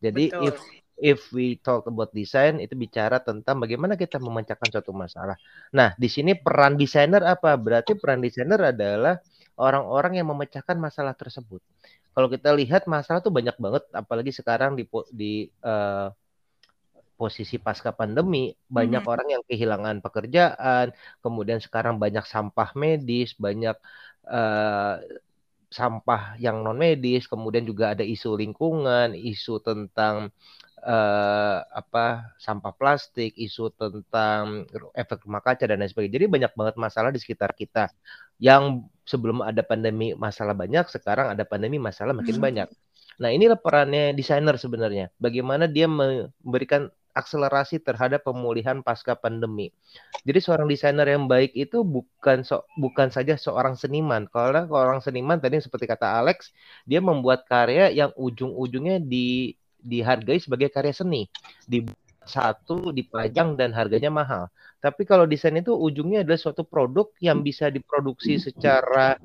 Jadi 0.02 0.34
Betul. 0.34 0.44
if 0.50 0.58
if 0.98 1.20
we 1.30 1.62
talk 1.62 1.86
about 1.86 2.10
design 2.12 2.58
itu 2.58 2.74
bicara 2.74 3.22
tentang 3.22 3.62
bagaimana 3.62 3.94
kita 3.94 4.18
memecahkan 4.18 4.68
suatu 4.74 4.92
masalah. 4.92 5.38
Nah, 5.72 5.94
di 5.94 6.10
sini 6.10 6.34
peran 6.34 6.74
desainer 6.74 7.22
apa? 7.22 7.54
Berarti 7.54 7.94
peran 7.94 8.20
desainer 8.20 8.74
adalah 8.74 9.22
orang-orang 9.58 10.22
yang 10.22 10.28
memecahkan 10.34 10.78
masalah 10.78 11.14
tersebut 11.14 11.62
kalau 12.18 12.34
kita 12.34 12.50
lihat 12.50 12.90
masalah 12.90 13.22
tuh 13.22 13.30
banyak 13.30 13.54
banget 13.62 13.86
apalagi 13.94 14.34
sekarang 14.34 14.74
di 14.74 14.90
di 15.14 15.46
uh, 15.62 16.10
posisi 17.14 17.62
pasca 17.62 17.94
pandemi 17.94 18.50
banyak 18.66 19.06
hmm. 19.06 19.14
orang 19.14 19.28
yang 19.38 19.44
kehilangan 19.46 20.02
pekerjaan 20.02 20.98
kemudian 21.22 21.62
sekarang 21.62 22.02
banyak 22.02 22.26
sampah 22.26 22.74
medis 22.74 23.38
banyak 23.38 23.78
uh, 24.34 24.98
sampah 25.68 26.40
yang 26.40 26.64
non 26.64 26.80
medis 26.80 27.28
kemudian 27.28 27.68
juga 27.68 27.92
ada 27.92 28.04
isu 28.06 28.40
lingkungan 28.40 29.12
isu 29.12 29.60
tentang 29.60 30.32
uh, 30.84 31.60
apa 31.68 32.36
sampah 32.38 32.74
plastik, 32.76 33.34
isu 33.34 33.74
tentang 33.74 34.68
efek 34.94 35.26
rumah 35.26 35.42
kaca 35.42 35.66
dan 35.66 35.82
lain 35.82 35.90
sebagainya. 35.90 36.16
Jadi 36.22 36.26
banyak 36.30 36.52
banget 36.54 36.76
masalah 36.78 37.10
di 37.10 37.20
sekitar 37.20 37.56
kita. 37.58 37.90
Yang 38.38 38.86
sebelum 39.08 39.42
ada 39.42 39.64
pandemi 39.66 40.14
masalah 40.14 40.54
banyak, 40.54 40.86
sekarang 40.92 41.34
ada 41.34 41.44
pandemi 41.48 41.82
masalah 41.82 42.14
makin 42.14 42.38
hmm. 42.38 42.44
banyak. 42.44 42.68
Nah, 43.18 43.34
inilah 43.34 43.58
perannya 43.58 44.14
desainer 44.14 44.54
sebenarnya. 44.62 45.10
Bagaimana 45.18 45.66
dia 45.66 45.90
memberikan 45.90 46.94
akselerasi 47.18 47.82
terhadap 47.82 48.22
pemulihan 48.22 48.86
pasca 48.86 49.18
pandemi. 49.18 49.74
Jadi 50.22 50.38
seorang 50.38 50.70
desainer 50.70 51.10
yang 51.10 51.26
baik 51.26 51.58
itu 51.58 51.82
bukan 51.82 52.46
so, 52.46 52.62
bukan 52.78 53.10
saja 53.10 53.34
seorang 53.34 53.74
seniman. 53.74 54.30
Kalau 54.30 54.70
orang 54.70 55.02
seniman 55.02 55.42
tadi 55.42 55.58
seperti 55.58 55.90
kata 55.90 56.22
Alex, 56.22 56.54
dia 56.86 57.02
membuat 57.02 57.50
karya 57.50 57.90
yang 57.90 58.14
ujung-ujungnya 58.14 59.02
di 59.02 59.58
dihargai 59.82 60.38
sebagai 60.38 60.70
karya 60.70 60.94
seni. 60.94 61.26
Di 61.66 61.82
satu 62.28 62.92
dipajang 62.92 63.56
dan 63.56 63.72
harganya 63.72 64.12
mahal. 64.12 64.44
Tapi 64.84 65.08
kalau 65.08 65.24
desain 65.26 65.56
itu 65.56 65.74
ujungnya 65.74 66.22
adalah 66.22 66.38
suatu 66.38 66.68
produk 66.68 67.10
yang 67.24 67.42
bisa 67.42 67.72
diproduksi 67.72 68.38
secara 68.38 69.18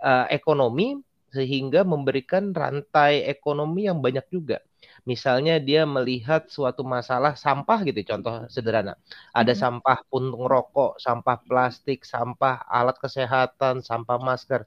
uh, 0.00 0.26
ekonomi 0.30 1.02
sehingga 1.34 1.82
memberikan 1.82 2.54
rantai 2.54 3.26
ekonomi 3.26 3.90
yang 3.90 3.98
banyak 3.98 4.22
juga. 4.30 4.62
Misalnya 5.04 5.60
dia 5.60 5.84
melihat 5.84 6.48
suatu 6.48 6.80
masalah 6.80 7.36
sampah 7.36 7.84
gitu, 7.84 8.00
contoh 8.08 8.48
sederhana. 8.48 8.96
Ada 9.36 9.52
hmm. 9.52 9.60
sampah 9.60 9.98
puntung 10.08 10.48
rokok, 10.48 10.96
sampah 10.96 11.44
plastik, 11.44 12.08
sampah 12.08 12.64
alat 12.64 12.96
kesehatan, 12.96 13.84
sampah 13.84 14.16
masker. 14.16 14.64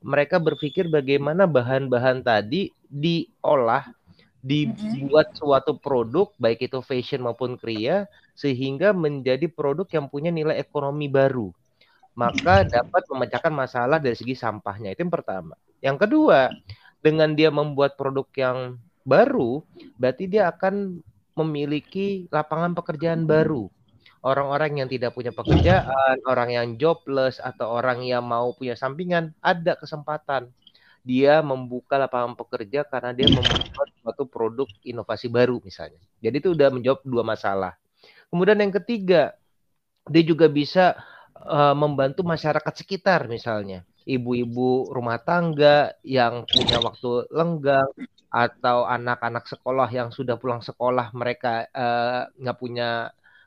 Mereka 0.00 0.38
berpikir 0.38 0.86
bagaimana 0.86 1.50
bahan-bahan 1.50 2.22
tadi 2.22 2.70
diolah 2.86 3.90
dibuat 4.40 5.36
suatu 5.36 5.76
produk 5.76 6.32
baik 6.40 6.72
itu 6.72 6.80
fashion 6.80 7.20
maupun 7.20 7.60
kriya 7.60 8.08
sehingga 8.32 8.96
menjadi 8.96 9.52
produk 9.52 9.84
yang 9.92 10.08
punya 10.08 10.32
nilai 10.32 10.56
ekonomi 10.56 11.12
baru 11.12 11.52
maka 12.16 12.64
dapat 12.64 13.04
memecahkan 13.12 13.52
masalah 13.52 14.00
dari 14.00 14.16
segi 14.16 14.32
sampahnya 14.32 14.96
itu 14.96 15.04
yang 15.04 15.12
pertama 15.12 15.54
yang 15.84 16.00
kedua 16.00 16.48
dengan 17.04 17.36
dia 17.36 17.52
membuat 17.52 18.00
produk 18.00 18.24
yang 18.32 18.80
baru 19.06 19.64
berarti 19.96 20.28
dia 20.28 20.48
akan 20.52 21.00
memiliki 21.38 22.28
lapangan 22.28 22.76
pekerjaan 22.76 23.24
baru 23.24 23.70
orang-orang 24.20 24.84
yang 24.84 24.88
tidak 24.88 25.16
punya 25.16 25.32
pekerjaan 25.32 26.20
orang 26.28 26.52
yang 26.52 26.66
jobless 26.76 27.40
atau 27.40 27.72
orang 27.80 28.04
yang 28.04 28.24
mau 28.24 28.52
punya 28.52 28.76
sampingan 28.76 29.32
ada 29.40 29.76
kesempatan 29.76 30.52
dia 31.00 31.40
membuka 31.40 31.96
lapangan 31.96 32.36
pekerja 32.36 32.84
karena 32.84 33.16
dia 33.16 33.28
membuat 33.32 33.88
suatu 34.00 34.28
produk 34.28 34.68
inovasi 34.84 35.32
baru 35.32 35.56
misalnya. 35.64 36.00
Jadi 36.20 36.36
itu 36.44 36.52
udah 36.52 36.68
menjawab 36.68 37.00
dua 37.08 37.24
masalah. 37.24 37.72
Kemudian 38.28 38.60
yang 38.60 38.74
ketiga, 38.84 39.32
dia 40.06 40.22
juga 40.22 40.46
bisa 40.46 41.00
uh, 41.40 41.72
membantu 41.72 42.20
masyarakat 42.22 42.74
sekitar 42.76 43.26
misalnya. 43.32 43.82
Ibu-ibu 44.04 44.92
rumah 44.92 45.20
tangga 45.20 45.96
yang 46.04 46.44
punya 46.48 46.80
waktu 46.80 47.28
lenggang 47.32 47.88
atau 48.30 48.86
anak-anak 48.86 49.44
sekolah 49.50 49.90
yang 49.90 50.14
sudah 50.14 50.38
pulang 50.38 50.62
sekolah 50.62 51.10
mereka 51.12 51.66
eh, 51.66 52.22
nggak 52.38 52.56
uh, 52.56 52.60
punya 52.62 52.90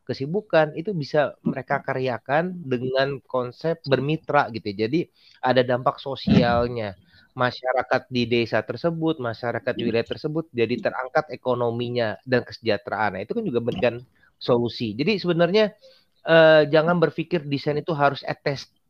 kesibukan 0.03 0.75
itu 0.75 0.91
bisa 0.91 1.31
mereka 1.47 1.79
karyakan 1.79 2.51
dengan 2.67 3.23
konsep 3.23 3.79
bermitra 3.87 4.51
gitu. 4.51 4.67
Ya. 4.75 4.87
Jadi 4.87 5.07
ada 5.39 5.63
dampak 5.63 6.03
sosialnya 6.03 6.99
masyarakat 7.33 8.11
di 8.11 8.27
desa 8.29 8.61
tersebut, 8.61 9.17
masyarakat 9.23 9.73
di 9.73 9.83
wilayah 9.87 10.05
tersebut 10.05 10.51
jadi 10.53 10.75
terangkat 10.77 11.31
ekonominya 11.33 12.19
dan 12.27 12.43
kesejahteraan. 12.45 13.17
Nah, 13.17 13.21
itu 13.23 13.33
kan 13.33 13.43
juga 13.47 13.59
memberikan 13.63 13.95
solusi. 14.37 14.93
Jadi 14.93 15.17
sebenarnya 15.17 15.73
eh, 16.27 16.63
jangan 16.67 16.99
berpikir 16.99 17.47
desain 17.47 17.79
itu 17.79 17.95
harus 17.95 18.21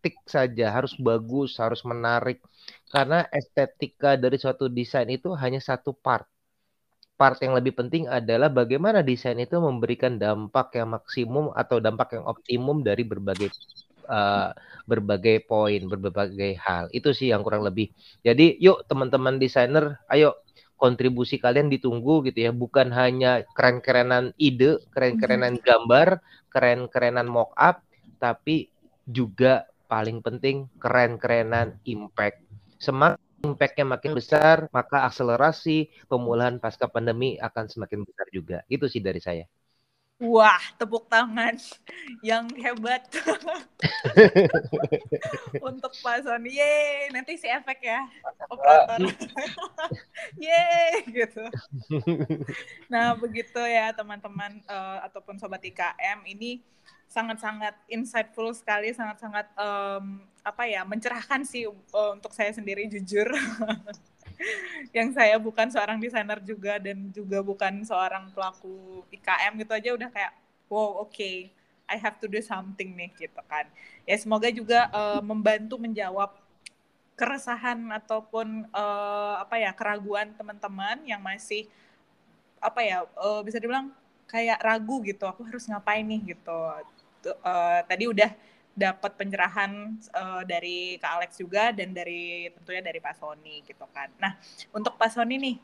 estetik 0.04 0.20
saja, 0.28 0.68
harus 0.68 1.00
bagus, 1.00 1.56
harus 1.56 1.80
menarik. 1.88 2.44
Karena 2.92 3.24
estetika 3.32 4.20
dari 4.20 4.36
suatu 4.36 4.68
desain 4.68 5.08
itu 5.08 5.32
hanya 5.32 5.64
satu 5.64 5.96
part. 5.96 6.28
Part 7.16 7.40
yang 7.40 7.56
lebih 7.56 7.72
penting 7.72 8.12
adalah 8.12 8.52
bagaimana 8.52 9.00
desain 9.00 9.40
itu 9.40 9.56
memberikan 9.64 10.20
dampak 10.20 10.76
yang 10.76 10.92
maksimum 10.92 11.56
atau 11.56 11.80
dampak 11.80 12.20
yang 12.20 12.28
optimum 12.28 12.84
dari 12.84 13.08
berbagai 13.08 13.48
uh, 14.12 14.52
berbagai 14.84 15.48
poin, 15.48 15.88
berbagai 15.88 16.60
hal. 16.60 16.92
Itu 16.92 17.16
sih 17.16 17.32
yang 17.32 17.40
kurang 17.48 17.64
lebih. 17.64 17.96
Jadi 18.28 18.60
yuk 18.60 18.84
teman-teman 18.92 19.40
desainer, 19.40 20.04
ayo 20.12 20.36
kontribusi 20.76 21.40
kalian 21.40 21.72
ditunggu 21.72 22.28
gitu 22.28 22.44
ya. 22.44 22.52
Bukan 22.52 22.92
hanya 22.92 23.48
keren-kerenan 23.56 24.36
ide, 24.36 24.84
keren-kerenan 24.92 25.56
mm-hmm. 25.56 25.64
gambar, 25.64 26.20
keren-kerenan 26.52 27.32
mock 27.32 27.56
up, 27.56 27.80
tapi 28.20 28.68
juga 29.08 29.64
paling 29.94 30.26
penting 30.26 30.66
keren-kerenan 30.82 31.78
impact. 31.86 32.42
Semakin 32.82 33.22
impactnya 33.46 33.86
makin 33.86 34.18
besar, 34.18 34.66
maka 34.74 35.06
akselerasi 35.06 35.94
pemulihan 36.10 36.58
pasca 36.58 36.90
pandemi 36.90 37.38
akan 37.38 37.70
semakin 37.70 38.02
besar 38.02 38.26
juga. 38.34 38.58
Itu 38.66 38.90
sih 38.90 39.06
dari 39.06 39.22
saya. 39.22 39.46
Wah, 40.22 40.62
tepuk 40.78 41.10
tangan 41.10 41.58
yang 42.22 42.46
hebat 42.62 43.02
untuk 45.68 45.92
Pak 46.00 46.22
Sony. 46.22 46.54
Yeay, 46.54 47.10
nanti 47.10 47.34
si 47.36 47.50
efek 47.50 47.82
ya, 47.82 48.06
operator. 48.48 49.10
Yeay, 50.44 51.02
gitu. 51.10 51.44
Nah, 52.88 53.18
begitu 53.18 53.58
ya 53.66 53.90
teman-teman 53.92 54.62
uh, 54.70 55.02
ataupun 55.10 55.42
sobat 55.42 55.66
IKM 55.66 56.24
ini 56.30 56.62
sangat-sangat 57.10 57.74
insightful 57.90 58.54
sekali, 58.54 58.94
sangat-sangat 58.94 59.50
um, 59.58 60.22
apa 60.46 60.70
ya, 60.70 60.86
mencerahkan 60.86 61.42
sih 61.42 61.66
uh, 61.66 62.12
untuk 62.14 62.38
saya 62.38 62.54
sendiri 62.54 62.86
jujur. 62.86 63.34
yang 64.98 65.10
saya 65.14 65.36
bukan 65.42 65.70
seorang 65.70 65.98
desainer 65.98 66.40
juga 66.44 66.78
dan 66.78 67.10
juga 67.10 67.40
bukan 67.42 67.86
seorang 67.86 68.30
pelaku 68.34 69.04
IKM 69.14 69.54
gitu 69.62 69.72
aja 69.74 69.90
udah 69.96 70.10
kayak 70.10 70.34
wow 70.68 71.06
oke 71.06 71.14
okay, 71.14 71.54
I 71.88 72.00
have 72.00 72.18
to 72.24 72.28
do 72.32 72.40
something 72.40 72.96
nih 72.96 73.12
gitu 73.20 73.42
kan. 73.46 73.68
Ya 74.08 74.16
semoga 74.18 74.50
juga 74.50 74.88
uh, 74.90 75.22
membantu 75.22 75.78
menjawab 75.78 76.34
keresahan 77.14 77.78
ataupun 77.94 78.66
uh, 78.74 79.36
apa 79.38 79.62
ya 79.62 79.72
keraguan 79.76 80.34
teman-teman 80.34 80.98
yang 81.06 81.22
masih 81.22 81.70
apa 82.58 82.82
ya 82.82 83.06
uh, 83.20 83.46
bisa 83.46 83.62
dibilang 83.62 83.94
kayak 84.26 84.58
ragu 84.64 85.04
gitu 85.06 85.28
aku 85.28 85.46
harus 85.46 85.68
ngapain 85.70 86.02
nih? 86.08 86.34
gitu. 86.34 86.58
Uh, 87.24 87.80
tadi 87.88 88.10
udah 88.10 88.32
dapat 88.74 89.14
pencerahan 89.14 90.02
uh, 90.18 90.42
dari 90.44 90.98
Kak 90.98 91.22
Alex 91.22 91.38
juga 91.38 91.70
dan 91.70 91.94
dari 91.94 92.50
tentunya 92.50 92.82
dari 92.82 92.98
Pak 92.98 93.22
Sony 93.22 93.62
gitu 93.62 93.86
kan. 93.94 94.10
Nah 94.18 94.34
untuk 94.74 94.98
Pak 94.98 95.14
Sony 95.14 95.38
nih 95.38 95.56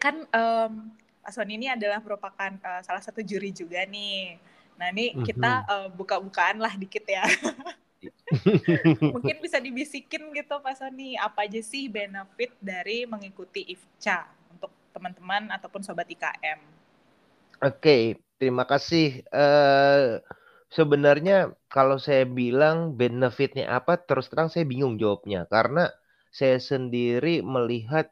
kan 0.00 0.24
um, 0.28 0.72
Pak 1.20 1.32
Sony 1.32 1.56
ini 1.56 1.68
adalah 1.72 2.00
merupakan 2.00 2.52
uh, 2.60 2.80
salah 2.84 3.00
satu 3.00 3.24
juri 3.24 3.52
juga 3.52 3.84
nih. 3.88 4.36
Nah 4.76 4.92
ini 4.92 5.12
mm-hmm. 5.12 5.24
kita 5.24 5.52
uh, 5.68 5.88
buka-bukaan 5.92 6.60
lah 6.60 6.76
dikit 6.76 7.04
ya. 7.08 7.24
Mungkin 9.14 9.42
bisa 9.44 9.60
dibisikin 9.60 10.32
gitu 10.32 10.54
Pak 10.60 10.76
Sony, 10.80 11.20
apa 11.20 11.44
aja 11.44 11.60
sih 11.60 11.90
benefit 11.90 12.56
dari 12.62 13.04
mengikuti 13.04 13.66
IFCA 13.76 14.24
untuk 14.48 14.72
teman-teman 14.96 15.52
ataupun 15.52 15.84
sobat 15.84 16.08
IKM? 16.08 16.60
Oke, 17.60 18.16
terima 18.40 18.64
kasih. 18.64 19.20
Uh, 19.28 20.22
sebenarnya 20.70 21.52
kalau 21.66 21.98
saya 21.98 22.24
bilang 22.24 22.94
benefitnya 22.94 23.68
apa, 23.70 23.98
terus 23.98 24.30
terang 24.30 24.48
saya 24.48 24.64
bingung 24.64 24.96
jawabnya 24.96 25.44
karena 25.50 25.90
saya 26.30 26.62
sendiri 26.62 27.42
melihat 27.42 28.08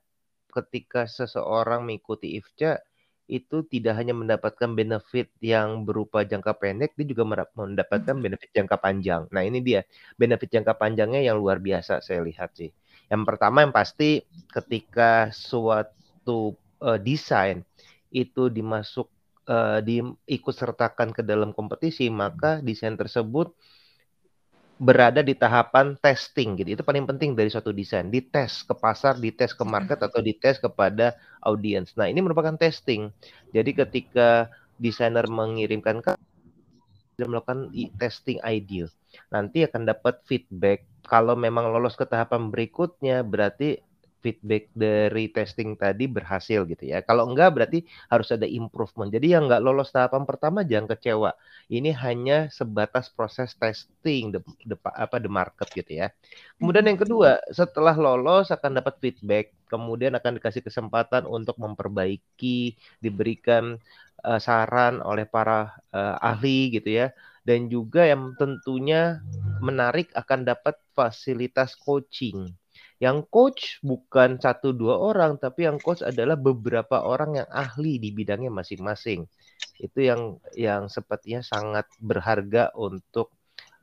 ketika 0.50 1.06
seseorang 1.06 1.86
mengikuti 1.86 2.34
IFCA 2.36 2.82
itu 3.28 3.60
tidak 3.68 4.00
hanya 4.00 4.16
mendapatkan 4.16 4.72
benefit 4.72 5.28
yang 5.44 5.84
berupa 5.84 6.24
jangka 6.24 6.56
pendek, 6.56 6.96
dia 6.96 7.06
juga 7.12 7.44
mendapatkan 7.52 8.16
hmm. 8.16 8.24
benefit 8.24 8.50
jangka 8.56 8.76
panjang. 8.80 9.28
Nah, 9.28 9.44
ini 9.44 9.60
dia 9.60 9.84
benefit 10.16 10.48
jangka 10.48 10.80
panjangnya 10.80 11.20
yang 11.20 11.36
luar 11.36 11.60
biasa 11.60 12.00
saya 12.00 12.24
lihat 12.24 12.56
sih. 12.56 12.72
Yang 13.12 13.22
pertama 13.28 13.68
yang 13.68 13.72
pasti 13.72 14.24
ketika 14.48 15.28
suatu 15.28 16.56
uh, 16.80 16.96
desain 16.96 17.68
itu 18.08 18.48
dimasuk 18.48 19.12
uh, 19.48 19.80
diikut 19.80 20.54
sertakan 20.54 21.10
ke 21.16 21.24
dalam 21.24 21.56
kompetisi, 21.56 22.12
maka 22.12 22.60
desain 22.60 22.94
tersebut 22.94 23.50
berada 24.78 25.26
di 25.26 25.34
tahapan 25.34 25.98
testing 25.98 26.54
gitu. 26.62 26.78
Itu 26.78 26.84
paling 26.86 27.02
penting 27.02 27.34
dari 27.34 27.50
suatu 27.50 27.74
desain. 27.74 28.06
Dites 28.12 28.62
ke 28.62 28.74
pasar, 28.78 29.18
dites 29.18 29.50
ke 29.50 29.64
market 29.66 29.98
atau 29.98 30.22
dites 30.22 30.62
kepada 30.62 31.18
audiens. 31.42 31.90
Nah, 31.98 32.06
ini 32.06 32.22
merupakan 32.22 32.54
testing. 32.54 33.10
Jadi 33.50 33.74
ketika 33.74 34.46
desainer 34.78 35.26
mengirimkan 35.26 35.98
ke 35.98 36.14
melakukan 37.26 37.74
testing 37.98 38.38
idea. 38.46 38.86
Nanti 39.34 39.66
akan 39.66 39.90
dapat 39.90 40.22
feedback. 40.22 40.86
Kalau 41.02 41.34
memang 41.34 41.74
lolos 41.74 41.98
ke 41.98 42.06
tahapan 42.06 42.54
berikutnya, 42.54 43.26
berarti 43.26 43.82
feedback 44.18 44.70
dari 44.74 45.30
testing 45.30 45.78
tadi 45.78 46.10
berhasil 46.10 46.66
gitu 46.66 46.84
ya. 46.84 47.00
Kalau 47.06 47.30
enggak 47.30 47.54
berarti 47.54 47.86
harus 48.10 48.28
ada 48.34 48.44
improvement. 48.44 49.08
Jadi 49.10 49.34
yang 49.34 49.46
enggak 49.46 49.62
lolos 49.62 49.94
tahapan 49.94 50.26
pertama 50.26 50.66
jangan 50.66 50.90
kecewa. 50.94 51.30
Ini 51.70 51.94
hanya 52.02 52.50
sebatas 52.50 53.10
proses 53.12 53.54
testing 53.54 54.34
the, 54.34 54.40
the 54.66 54.76
apa 54.94 55.22
the 55.22 55.30
market 55.30 55.70
gitu 55.70 56.02
ya. 56.04 56.10
Kemudian 56.58 56.90
yang 56.90 56.98
kedua, 56.98 57.38
setelah 57.54 57.94
lolos 57.94 58.50
akan 58.50 58.82
dapat 58.82 58.98
feedback, 58.98 59.54
kemudian 59.70 60.14
akan 60.18 60.42
dikasih 60.42 60.66
kesempatan 60.66 61.24
untuk 61.24 61.54
memperbaiki, 61.60 62.74
diberikan 62.98 63.78
uh, 64.26 64.40
saran 64.42 64.98
oleh 65.04 65.24
para 65.28 65.78
uh, 65.94 66.18
ahli 66.18 66.74
gitu 66.74 66.90
ya. 66.90 67.14
Dan 67.46 67.72
juga 67.72 68.04
yang 68.04 68.36
tentunya 68.36 69.24
menarik 69.64 70.12
akan 70.12 70.44
dapat 70.44 70.76
fasilitas 70.92 71.72
coaching 71.80 72.52
yang 72.98 73.22
coach 73.30 73.78
bukan 73.86 74.42
satu 74.42 74.74
dua 74.74 74.98
orang, 74.98 75.38
tapi 75.38 75.70
yang 75.70 75.78
coach 75.78 76.02
adalah 76.02 76.34
beberapa 76.34 76.98
orang 77.06 77.42
yang 77.42 77.48
ahli 77.50 78.02
di 78.02 78.10
bidangnya 78.10 78.50
masing-masing. 78.50 79.22
Itu 79.78 80.02
yang 80.02 80.42
yang 80.58 80.90
sepertinya 80.90 81.46
sangat 81.46 81.86
berharga 82.02 82.74
untuk 82.74 83.30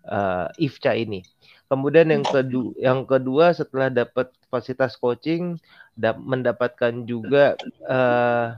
uh, 0.03 0.51
IFCA 0.59 0.99
ini. 0.99 1.23
Kemudian 1.71 2.11
yang 2.11 2.27
kedua, 2.27 2.71
yang 2.77 3.01
kedua 3.07 3.55
setelah 3.55 3.87
dapat 3.87 4.35
fasilitas 4.51 4.99
coaching, 4.99 5.57
dap, 5.95 6.19
mendapatkan 6.19 7.07
juga 7.07 7.55
uh, 7.87 8.53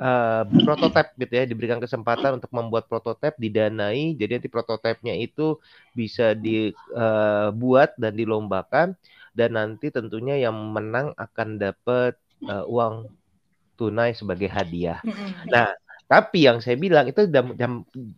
uh, 0.00 0.42
prototipe 0.64 1.12
gitu 1.20 1.32
ya, 1.38 1.44
diberikan 1.44 1.78
kesempatan 1.78 2.40
untuk 2.42 2.50
membuat 2.50 2.88
prototipe 2.88 3.36
didanai. 3.38 4.18
Jadi 4.18 4.40
nanti 4.40 4.48
prototipenya 4.48 5.14
itu 5.14 5.60
bisa 5.92 6.32
dibuat 6.32 7.90
uh, 7.94 8.00
dan 8.00 8.12
dilombakan 8.16 8.88
dan 9.34 9.58
nanti 9.58 9.90
tentunya 9.90 10.38
yang 10.38 10.54
menang 10.54 11.10
akan 11.18 11.58
dapat 11.58 12.14
uh, 12.46 12.64
uang 12.70 13.10
tunai 13.74 14.14
sebagai 14.14 14.46
hadiah. 14.46 15.02
Nah, 15.50 15.74
tapi 16.06 16.46
yang 16.46 16.62
saya 16.62 16.78
bilang 16.78 17.10
itu 17.10 17.26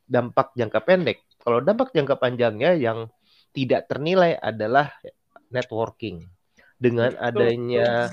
dampak 0.07 0.53
jangka 0.53 0.81
pendek. 0.85 1.25
Kalau 1.41 1.65
dampak 1.65 1.97
jangka 1.97 2.21
panjangnya 2.21 2.77
yang 2.77 3.09
tidak 3.57 3.89
ternilai 3.89 4.37
adalah 4.37 4.93
networking. 5.49 6.29
Dengan 6.77 7.17
adanya 7.17 8.13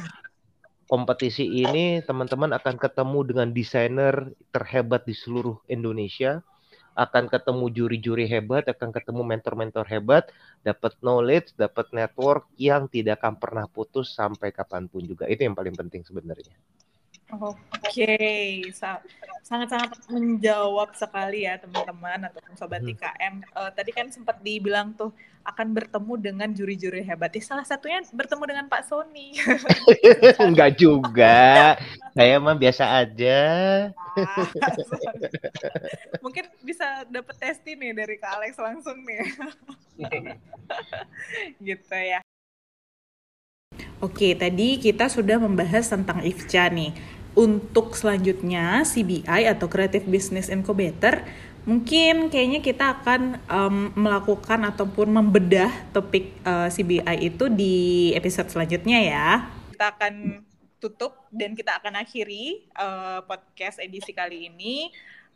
kompetisi 0.87 1.43
ini, 1.43 1.99
teman-teman 1.99 2.55
akan 2.55 2.79
ketemu 2.79 3.19
dengan 3.27 3.47
desainer 3.51 4.31
terhebat 4.55 5.03
di 5.03 5.11
seluruh 5.11 5.59
Indonesia 5.67 6.39
akan 6.93 7.25
ketemu 7.29 7.65
juri-juri 7.73 8.25
hebat, 8.29 8.69
akan 8.69 8.93
ketemu 8.93 9.21
mentor-mentor 9.25 9.85
hebat, 9.89 10.29
dapat 10.61 10.93
knowledge, 11.01 11.53
dapat 11.57 11.89
network 11.89 12.45
yang 12.57 12.85
tidak 12.89 13.21
akan 13.21 13.37
pernah 13.37 13.65
putus 13.65 14.13
sampai 14.13 14.53
kapan 14.53 14.85
pun 14.85 15.01
juga. 15.05 15.25
Itu 15.25 15.45
yang 15.45 15.57
paling 15.57 15.73
penting 15.73 16.05
sebenarnya. 16.05 16.53
Oke, 17.33 17.57
okay. 17.81 18.61
sangat-sangat 19.41 20.05
menjawab 20.05 20.93
sekali 20.93 21.49
ya 21.49 21.57
teman-teman 21.57 22.29
ataupun 22.29 22.53
sobat 22.53 22.85
hmm. 22.85 22.93
IKM. 22.93 23.35
Uh, 23.57 23.71
tadi 23.73 23.89
kan 23.89 24.05
sempat 24.13 24.37
dibilang 24.45 24.93
tuh 24.93 25.09
akan 25.41 25.73
bertemu 25.73 26.13
dengan 26.21 26.49
juri-juri 26.53 27.01
hebat. 27.01 27.33
Ya, 27.33 27.41
salah 27.41 27.65
satunya 27.65 28.05
bertemu 28.13 28.43
dengan 28.47 28.65
Pak 28.69 28.85
Sony. 28.85 29.33
Enggak 30.45 30.77
juga, 30.77 31.75
saya 32.13 32.37
mah 32.37 32.53
biasa 32.53 33.01
aja. 33.01 33.41
Dapet 37.09 37.35
testi 37.39 37.73
nih 37.75 37.91
dari 37.95 38.15
Kak 38.21 38.31
Alex 38.39 38.57
langsung 38.59 38.97
nih. 39.05 39.25
gitu 41.67 41.95
ya. 41.95 42.19
Oke, 44.03 44.35
tadi 44.35 44.77
kita 44.77 45.07
sudah 45.07 45.39
membahas 45.39 45.87
tentang 45.87 46.19
IFCA 46.21 46.67
nih 46.67 46.91
untuk 47.33 47.97
selanjutnya 47.97 48.85
CBI 48.85 49.49
atau 49.49 49.65
Creative 49.65 50.05
Business 50.05 50.53
Incubator 50.53 51.25
mungkin 51.63 52.27
kayaknya 52.27 52.59
kita 52.59 52.99
akan 52.99 53.39
um, 53.47 53.77
melakukan 53.95 54.67
ataupun 54.67 55.07
membedah 55.07 55.71
topik 55.95 56.35
uh, 56.43 56.67
eh, 56.67 56.69
CBI 56.69 57.17
itu 57.23 57.47
di 57.47 58.11
episode 58.13 58.51
selanjutnya 58.51 58.99
ya. 58.99 59.27
Kita 59.71 59.95
akan 59.95 60.43
tutup 60.83 61.31
dan 61.31 61.55
kita 61.55 61.79
akan 61.79 62.03
akhiri 62.03 62.67
uh, 62.75 63.23
podcast 63.23 63.79
edisi 63.79 64.11
kali 64.11 64.51
ini. 64.51 64.91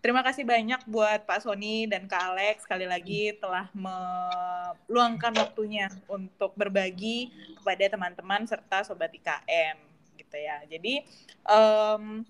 Terima 0.08 0.24
kasih 0.24 0.48
banyak 0.48 0.88
buat 0.88 1.28
Pak 1.28 1.44
Sony 1.44 1.84
dan 1.84 2.08
Kak 2.08 2.32
Alex 2.32 2.64
sekali 2.64 2.88
lagi 2.88 3.36
telah 3.44 3.68
meluangkan 3.76 5.36
waktunya 5.36 5.92
untuk 6.08 6.56
berbagi 6.56 7.28
kepada 7.60 7.92
teman-teman 7.92 8.48
serta 8.48 8.88
sobat 8.88 9.12
IKM 9.12 9.76
gitu 10.16 10.38
ya. 10.40 10.64
Jadi 10.64 11.04
um, 11.44 12.24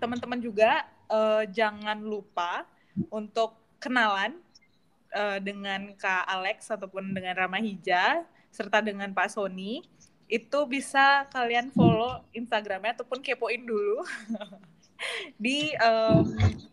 teman-teman 0.00 0.40
juga 0.40 0.88
uh, 1.12 1.44
jangan 1.44 2.00
lupa 2.00 2.64
untuk 3.12 3.60
kenalan 3.76 4.40
uh, 5.12 5.36
dengan 5.36 5.92
Kak 5.92 6.24
Alex 6.24 6.72
ataupun 6.72 7.12
dengan 7.12 7.36
Rama 7.36 7.60
Hija 7.60 8.24
serta 8.48 8.80
dengan 8.80 9.12
Pak 9.12 9.28
Sony 9.28 9.84
itu 10.24 10.58
bisa 10.64 11.28
kalian 11.28 11.68
follow 11.76 12.24
Instagramnya 12.32 12.96
ataupun 12.96 13.20
kepoin 13.20 13.60
dulu 13.60 14.00
di 15.36 15.70
um, 15.80 16.24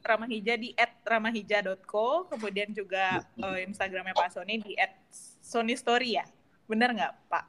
Ramahija 0.03 0.55
di 0.55 0.75
@ramahija.co 1.03 2.31
kemudian 2.31 2.71
juga 2.71 3.23
uh, 3.43 3.59
Instagramnya 3.59 4.15
Pak 4.15 4.33
Sony 4.36 4.59
di 4.63 4.73
@sonystory 5.43 6.17
ya 6.19 6.25
benar 6.67 6.95
nggak 6.95 7.13
Pak? 7.29 7.45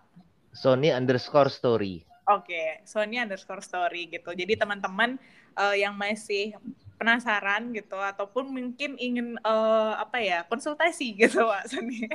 Sony 0.54 0.94
underscore 0.94 1.50
story. 1.50 2.06
Oke, 2.24 2.48
okay, 2.48 2.68
Sony 2.86 3.20
underscore 3.20 3.60
story 3.60 4.08
gitu. 4.08 4.32
Jadi 4.32 4.56
teman-teman 4.56 5.20
uh, 5.58 5.76
yang 5.76 5.92
masih 5.92 6.56
penasaran 6.96 7.74
gitu 7.74 7.98
ataupun 7.98 8.48
mungkin 8.48 8.96
ingin 8.96 9.36
uh, 9.42 9.98
apa 9.98 10.22
ya 10.22 10.46
konsultasi 10.46 11.18
gitu 11.18 11.42
Pak 11.44 11.68
Sony 11.68 12.06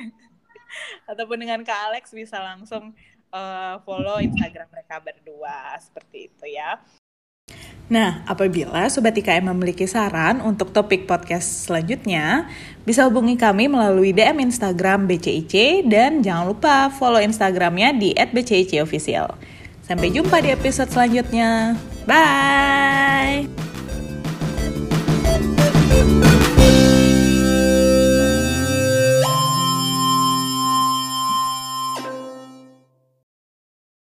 ataupun 1.11 1.37
dengan 1.37 1.61
Kak 1.61 1.91
Alex 1.91 2.15
bisa 2.15 2.39
langsung 2.39 2.95
uh, 3.29 3.75
follow 3.83 4.17
Instagram 4.23 4.71
mereka 4.71 4.97
berdua 5.03 5.77
seperti 5.77 6.31
itu 6.31 6.45
ya. 6.49 6.79
Nah, 7.89 8.21
apabila 8.29 8.85
Sobat 8.85 9.17
IKM 9.17 9.49
memiliki 9.49 9.89
saran 9.89 10.45
untuk 10.45 10.69
topik 10.69 11.09
podcast 11.09 11.65
selanjutnya, 11.65 12.45
bisa 12.85 13.01
hubungi 13.09 13.33
kami 13.33 13.65
melalui 13.65 14.13
DM 14.13 14.45
Instagram 14.45 15.09
BCIC 15.09 15.85
dan 15.89 16.21
jangan 16.21 16.53
lupa 16.53 16.93
follow 16.93 17.17
Instagramnya 17.17 17.97
di 17.97 18.13
@bcicofficial. 18.13 19.33
Sampai 19.81 20.13
jumpa 20.13 20.37
di 20.37 20.53
episode 20.53 20.93
selanjutnya. 20.93 21.73
Bye! 22.05 23.68